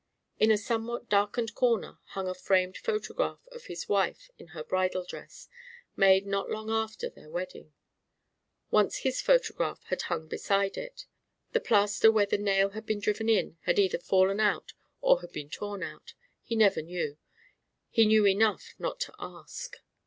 In 0.39 0.49
a 0.49 0.57
somewhat 0.57 1.09
darkened 1.09 1.53
corner 1.53 1.99
hung 2.05 2.27
a 2.27 2.33
framed 2.33 2.75
photograph 2.75 3.45
of 3.51 3.65
his 3.67 3.87
wife 3.87 4.31
in 4.39 4.47
her 4.47 4.63
bridal 4.63 5.03
dress 5.05 5.47
made 5.95 6.25
not 6.25 6.49
long 6.49 6.71
after 6.71 7.07
their 7.07 7.29
wedding. 7.29 7.71
Once 8.71 8.97
his 9.05 9.21
photograph 9.21 9.83
had 9.89 10.01
hung 10.01 10.27
beside 10.27 10.75
it. 10.75 11.05
The 11.51 11.59
plaster 11.59 12.11
where 12.11 12.25
the 12.25 12.39
nail 12.39 12.69
had 12.69 12.87
been 12.87 12.99
driven 12.99 13.29
in 13.29 13.59
had 13.65 13.77
either 13.77 13.99
fallen 13.99 14.39
out 14.39 14.73
or 15.01 15.19
it 15.19 15.21
had 15.21 15.33
been 15.33 15.51
torn 15.51 15.83
out. 15.83 16.15
He 16.41 16.55
never 16.55 16.81
knew 16.81 17.19
he 17.87 18.07
knew 18.07 18.25
enough 18.25 18.73
not 18.79 18.99
to 19.01 19.13
ask. 19.19 19.77